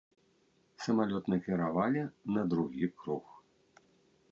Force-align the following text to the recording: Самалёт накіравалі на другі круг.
Самалёт 0.85 1.23
накіравалі 1.33 2.01
на 2.37 2.47
другі 2.53 2.91
круг. 3.03 3.25